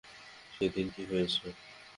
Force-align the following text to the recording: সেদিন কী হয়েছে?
সেদিন 0.53 0.87
কী 0.93 1.03
হয়েছে? 1.09 1.45